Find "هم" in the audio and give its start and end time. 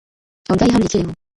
0.73-0.81